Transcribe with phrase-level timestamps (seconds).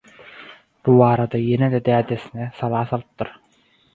[0.87, 3.33] Bu barada ýene-de dädesine sala salypdyr.